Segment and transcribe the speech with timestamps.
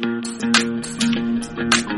[0.00, 1.97] Thank you.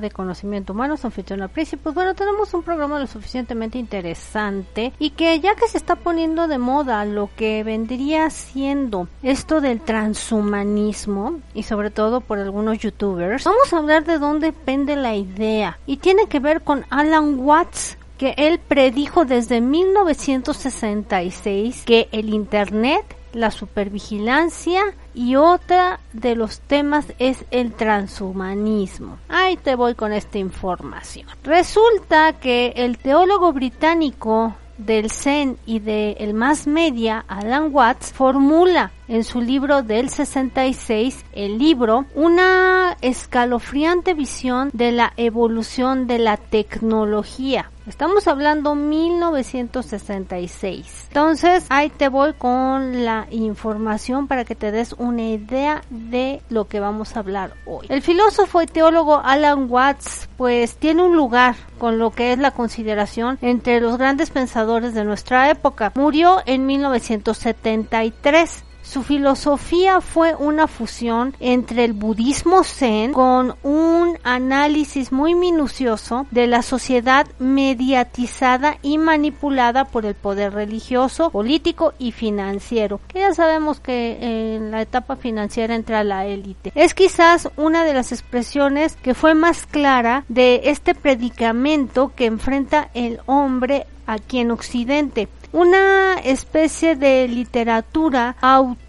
[0.00, 5.54] De Conocimiento Humano, anfitriona Pues bueno, tenemos un programa lo suficientemente interesante y que ya
[5.54, 11.90] que se está poniendo de moda lo que vendría siendo esto del transhumanismo y sobre
[11.90, 16.40] todo por algunos youtubers, vamos a hablar de dónde pende la idea y tiene que
[16.40, 23.04] ver con Alan Watts que él predijo desde 1966 que el Internet
[23.34, 24.82] la supervigilancia
[25.14, 29.18] y otra de los temas es el transhumanismo.
[29.28, 31.26] Ahí te voy con esta información.
[31.42, 38.90] Resulta que el teólogo británico del Zen y del el Mass Media, Alan Watts, formula
[39.06, 46.36] en su libro del 66, el libro, una escalofriante visión de la evolución de la
[46.36, 47.70] tecnología.
[47.86, 51.08] Estamos hablando 1966.
[51.08, 56.66] Entonces, ahí te voy con la información para que te des una idea de lo
[56.66, 57.84] que vamos a hablar hoy.
[57.90, 62.52] El filósofo y teólogo Alan Watts, pues tiene un lugar con lo que es la
[62.52, 65.92] consideración entre los grandes pensadores de nuestra época.
[65.94, 75.10] Murió en 1973 su filosofía fue una fusión entre el budismo zen con un análisis
[75.10, 83.00] muy minucioso de la sociedad mediatizada y manipulada por el poder religioso, político y financiero,
[83.08, 84.18] que ya sabemos que
[84.54, 86.70] en la etapa financiera entra la élite.
[86.74, 92.90] Es quizás una de las expresiones que fue más clara de este predicamento que enfrenta
[92.92, 98.34] el hombre aquí en Occidente una especie de literatura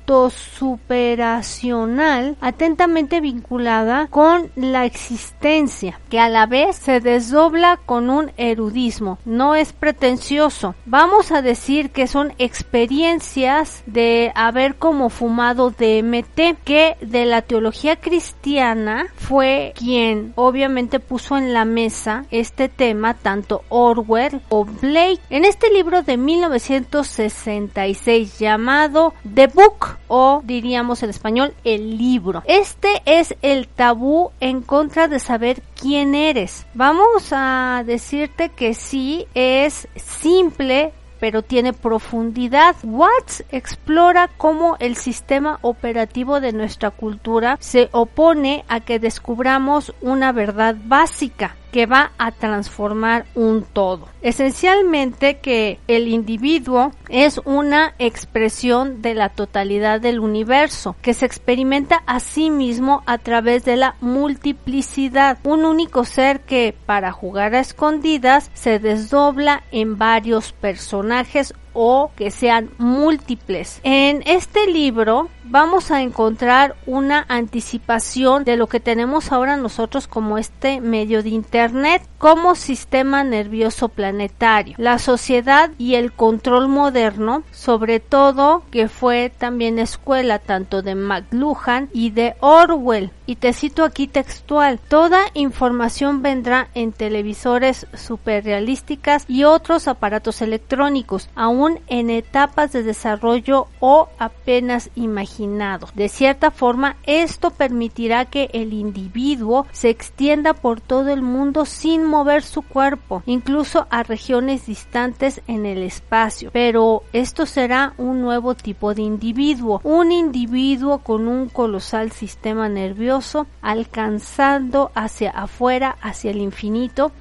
[0.05, 9.17] autosuperacional atentamente vinculada con la existencia, que a la vez se desdobla con un erudismo.
[9.25, 10.75] No es pretencioso.
[10.85, 17.95] Vamos a decir que son experiencias de haber como fumado DMT, que de la teología
[17.95, 25.21] cristiana fue quien obviamente puso en la mesa este tema tanto Orwell o Blake.
[25.29, 32.43] En este libro de 19 1966 llamado The Book o diríamos en español el libro.
[32.45, 36.65] Este es el tabú en contra de saber quién eres.
[36.73, 42.75] Vamos a decirte que sí es simple pero tiene profundidad.
[42.83, 50.31] Watts explora cómo el sistema operativo de nuestra cultura se opone a que descubramos una
[50.31, 54.07] verdad básica que va a transformar un todo.
[54.21, 62.01] Esencialmente que el individuo es una expresión de la totalidad del universo, que se experimenta
[62.05, 67.59] a sí mismo a través de la multiplicidad, un único ser que para jugar a
[67.59, 73.79] escondidas se desdobla en varios personajes o que sean múltiples.
[73.83, 80.39] En este libro vamos a encontrar una anticipación de lo que tenemos ahora nosotros como
[80.39, 87.99] este medio de Internet como sistema nervioso planetario, la sociedad y el control moderno, sobre
[87.99, 93.11] todo que fue también escuela tanto de McLuhan y de Orwell.
[93.27, 101.29] Y te cito aquí textual, toda información vendrá en televisores superrealísticas y otros aparatos electrónicos,
[101.33, 105.91] aún en etapas de desarrollo o apenas imaginados.
[105.95, 112.03] De cierta forma, esto permitirá que el individuo se extienda por todo el mundo sin
[112.03, 116.51] mover su cuerpo, incluso a regiones distantes en el espacio.
[116.53, 123.14] Pero esto será un nuevo tipo de individuo, un individuo con un colosal sistema nervioso
[123.61, 127.11] alcanzando hacia afuera, hacia el infinito,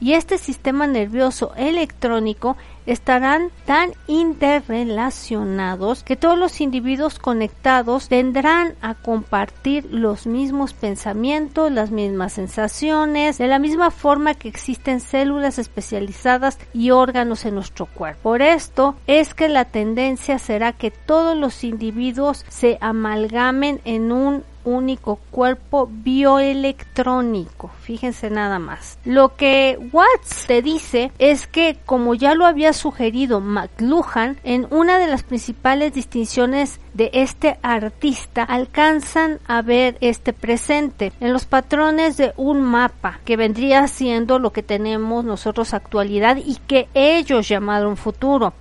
[0.00, 2.56] y este sistema nervioso electrónico
[2.86, 11.90] estarán tan interrelacionados que todos los individuos conectados tendrán a compartir los mismos pensamientos, las
[11.90, 18.22] mismas sensaciones, de la misma forma que existen células especializadas y órganos en nuestro cuerpo.
[18.22, 24.44] Por esto es que la tendencia será que todos los individuos se amalgamen en un
[24.64, 27.70] único cuerpo bioelectrónico.
[27.80, 28.98] Fíjense nada más.
[29.04, 34.98] Lo que Watts te dice es que, como ya lo había sugerido McLuhan, en una
[34.98, 42.16] de las principales distinciones de este artista alcanzan a ver este presente en los patrones
[42.16, 47.96] de un mapa que vendría siendo lo que tenemos nosotros actualidad y que ellos llamaron
[47.96, 48.52] futuro.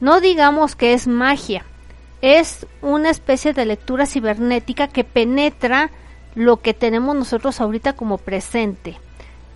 [0.00, 1.64] No digamos que es magia,
[2.22, 5.90] es una especie de lectura cibernética que penetra
[6.34, 8.98] lo que tenemos nosotros ahorita como presente.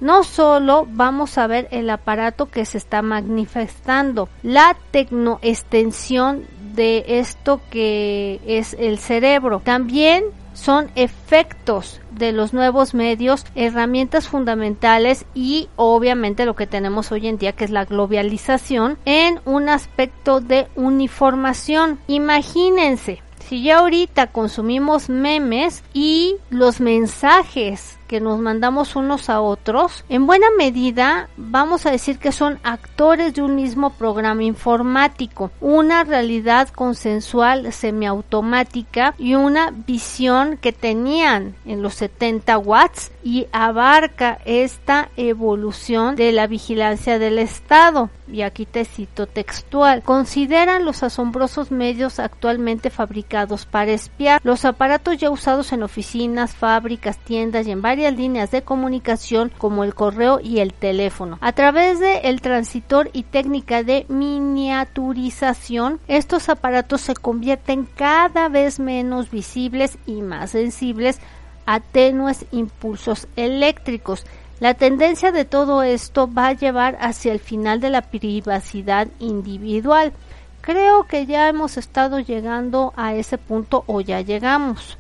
[0.00, 7.62] No solo vamos a ver el aparato que se está manifestando, la tecnoextensión de esto
[7.70, 9.60] que es el cerebro.
[9.64, 10.24] También
[10.56, 17.38] son efectos de los nuevos medios, herramientas fundamentales y obviamente lo que tenemos hoy en
[17.38, 22.00] día que es la globalización en un aspecto de uniformación.
[22.08, 30.04] Imagínense, si ya ahorita consumimos memes y los mensajes que nos mandamos unos a otros,
[30.08, 36.04] en buena medida vamos a decir que son actores de un mismo programa informático, una
[36.04, 45.08] realidad consensual semiautomática y una visión que tenían en los 70 watts y abarca esta
[45.16, 48.10] evolución de la vigilancia del Estado.
[48.30, 50.02] Y aquí te cito textual.
[50.02, 57.18] Consideran los asombrosos medios actualmente fabricados para espiar los aparatos ya usados en oficinas, fábricas,
[57.18, 61.38] tiendas y en líneas de comunicación como el correo y el teléfono.
[61.40, 68.78] A través de el transitor y técnica de miniaturización, estos aparatos se convierten cada vez
[68.78, 71.18] menos visibles y más sensibles
[71.66, 74.24] a tenues impulsos eléctricos.
[74.60, 80.12] La tendencia de todo esto va a llevar hacia el final de la privacidad individual.
[80.60, 84.96] Creo que ya hemos estado llegando a ese punto o ya llegamos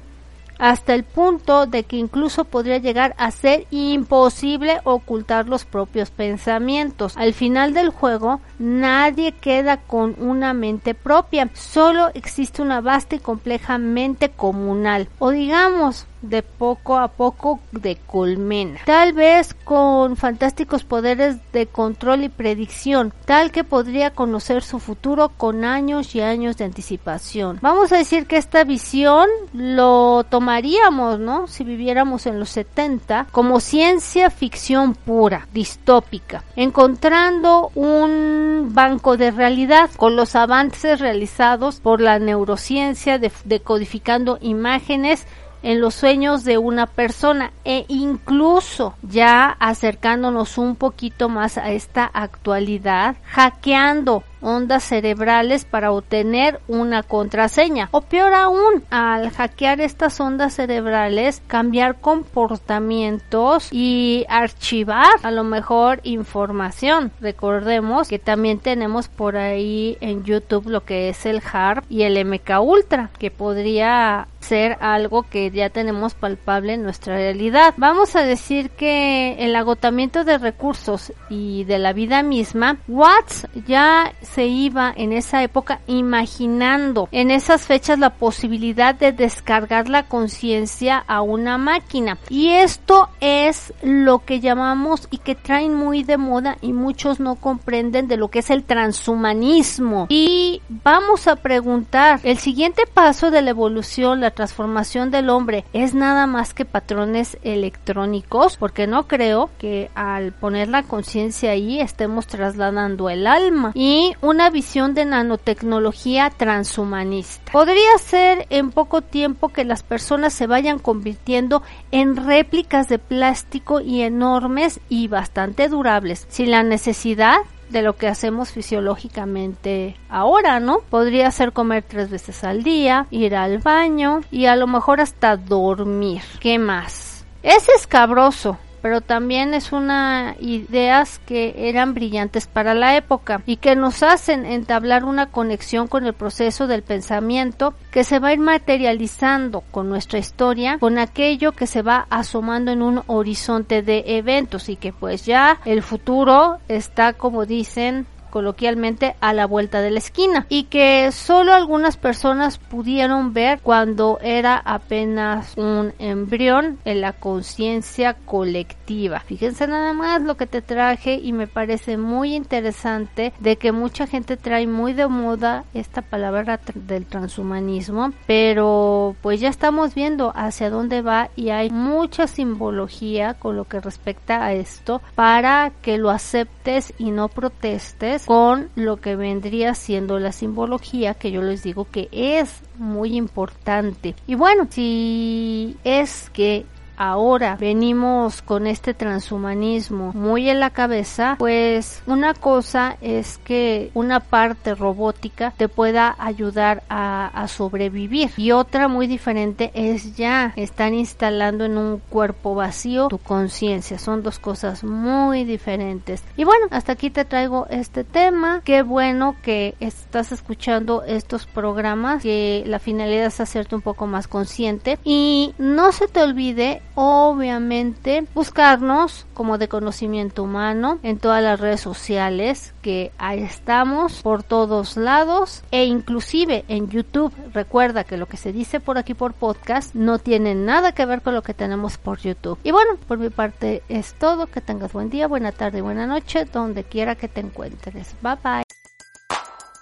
[0.58, 7.16] hasta el punto de que incluso podría llegar a ser imposible ocultar los propios pensamientos.
[7.16, 13.18] Al final del juego, nadie queda con una mente propia, solo existe una vasta y
[13.18, 20.84] compleja mente comunal, o digamos, de poco a poco de colmena, tal vez con fantásticos
[20.84, 26.56] poderes de control y predicción, tal que podría conocer su futuro con años y años
[26.56, 27.58] de anticipación.
[27.62, 31.46] Vamos a decir que esta visión lo tomaríamos, ¿no?
[31.46, 39.90] Si viviéramos en los 70 como ciencia ficción pura, distópica, encontrando un banco de realidad
[39.96, 45.26] con los avances realizados por la neurociencia decodificando imágenes
[45.66, 52.04] en los sueños de una persona e incluso ya acercándonos un poquito más a esta
[52.04, 57.88] actualidad, hackeando ondas cerebrales para obtener una contraseña.
[57.90, 66.00] O peor aún, al hackear estas ondas cerebrales, cambiar comportamientos y archivar a lo mejor
[66.04, 67.10] información.
[67.20, 72.24] Recordemos que también tenemos por ahí en YouTube lo que es el HARP y el
[72.24, 77.74] MK Ultra, que podría ser algo que ya tenemos palpable en nuestra realidad.
[77.76, 84.12] Vamos a decir que el agotamiento de recursos y de la vida misma, Watts ya
[84.22, 91.02] se iba en esa época imaginando en esas fechas la posibilidad de descargar la conciencia
[91.06, 92.18] a una máquina.
[92.28, 97.36] Y esto es lo que llamamos y que traen muy de moda y muchos no
[97.36, 100.06] comprenden de lo que es el transhumanismo.
[100.08, 105.94] Y vamos a preguntar, el siguiente paso de la evolución, la transformación del hombre, es
[105.94, 112.28] nada más que patrones electrónicos, porque no creo que al poner la conciencia ahí estemos
[112.28, 113.72] trasladando el alma.
[113.74, 117.50] Y una visión de nanotecnología transhumanista.
[117.50, 123.80] Podría ser en poco tiempo que las personas se vayan convirtiendo en réplicas de plástico
[123.80, 127.38] y enormes y bastante durables, sin la necesidad
[127.68, 130.80] de lo que hacemos fisiológicamente ahora, ¿no?
[130.90, 135.36] Podría ser comer tres veces al día, ir al baño y a lo mejor hasta
[135.36, 136.22] dormir.
[136.40, 137.24] ¿Qué más?
[137.42, 143.74] Es escabroso, pero también es una ideas que eran brillantes para la época y que
[143.74, 148.38] nos hacen entablar una conexión con el proceso del pensamiento que se va a ir
[148.38, 154.68] materializando con nuestra historia, con aquello que se va asomando en un horizonte de eventos
[154.68, 159.98] y que pues ya el futuro está como dicen coloquialmente a la vuelta de la
[159.98, 167.14] esquina y que solo algunas personas pudieron ver cuando era apenas un embrión en la
[167.14, 169.20] conciencia colectiva.
[169.20, 174.06] Fíjense nada más lo que te traje y me parece muy interesante de que mucha
[174.06, 180.68] gente trae muy de moda esta palabra del transhumanismo, pero pues ya estamos viendo hacia
[180.68, 186.10] dónde va y hay mucha simbología con lo que respecta a esto para que lo
[186.10, 191.86] aceptes y no protestes con lo que vendría siendo la simbología que yo les digo
[191.88, 194.16] que es muy importante.
[194.26, 196.66] Y bueno, si es que
[196.96, 204.20] ahora venimos con este transhumanismo muy en la cabeza, pues una cosa es que una
[204.20, 211.64] parte robótica te pueda ayudar a, sobrevivir y otra muy diferente es ya están instalando
[211.64, 213.98] en un cuerpo vacío tu conciencia.
[213.98, 216.24] Son dos cosas muy diferentes.
[216.36, 218.62] Y bueno, hasta aquí te traigo este tema.
[218.64, 224.26] Qué bueno que estás escuchando estos programas, que la finalidad es hacerte un poco más
[224.28, 231.60] consciente y no se te olvide obviamente buscarnos como de conocimiento humano en todas las
[231.60, 237.32] redes sociales que ahí estamos por todos lados e inclusive en YouTube.
[237.52, 241.20] Recuerda que lo que se dice por aquí por podcast no tiene nada que ver
[241.20, 242.58] con lo que tenemos por YouTube.
[242.64, 244.46] Y bueno por mi parte es todo.
[244.46, 248.14] Que tengas buen día buena tarde buena noche donde quiera que te encuentres.
[248.22, 248.62] Bye bye.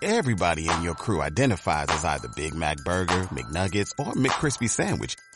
[0.02, 5.14] Everybody in your crew identifies as either Big Mac Burger, McNuggets, or McCrispy Sandwich.